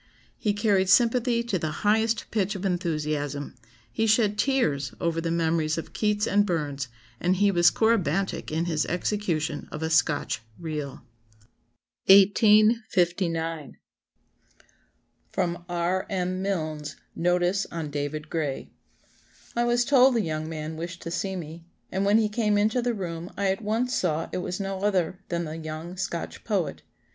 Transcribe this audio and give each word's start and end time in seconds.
He 0.39 0.53
carried 0.53 0.89
sympathy 0.89 1.43
to 1.43 1.59
the 1.59 1.69
highest 1.85 2.25
pitch 2.31 2.55
of 2.55 2.65
enthusiasm; 2.65 3.53
he 3.91 4.07
shed 4.07 4.35
tears 4.35 4.95
over 4.99 5.21
the 5.21 5.29
memories 5.29 5.77
of 5.77 5.93
Keats 5.93 6.25
and 6.25 6.43
Burns, 6.43 6.87
and 7.19 7.35
he 7.35 7.51
was 7.51 7.69
corybantic 7.69 8.49
in 8.51 8.65
his 8.65 8.87
execution 8.87 9.67
of 9.71 9.83
a 9.83 9.91
Scotch 9.91 10.41
'reel.'" 10.57 11.03
1859. 12.07 13.77
[Sidenote: 15.35 15.61
R. 15.69 16.07
M. 16.09 16.41
Milnes's 16.41 16.95
Notice 17.15 17.67
on 17.69 17.91
David 17.91 18.31
Gray.] 18.31 18.71
"I 19.55 19.63
was 19.65 19.85
told 19.85 20.15
a 20.15 20.21
young 20.21 20.49
man 20.49 20.77
wished 20.77 21.03
to 21.03 21.11
see 21.11 21.35
me, 21.35 21.63
and 21.91 22.05
when 22.05 22.17
he 22.17 22.27
came 22.27 22.57
into 22.57 22.81
the 22.81 22.95
room 22.95 23.31
I 23.37 23.51
at 23.51 23.61
once 23.61 23.93
saw 23.93 24.29
it 24.33 24.39
was 24.39 24.59
no 24.59 24.79
other 24.79 25.19
than 25.29 25.43
the 25.45 25.57
young 25.57 25.95
Scotch 25.95 26.43
poet. 26.43 26.81